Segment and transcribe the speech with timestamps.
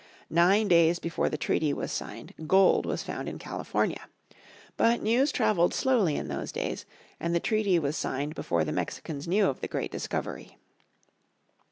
[0.31, 4.07] Nine days before the treaty was signed gold was found in California.
[4.75, 6.87] But news traveled slowly in those days,
[7.19, 10.57] and the treaty was signed before the Mexicans knew of the great discovery.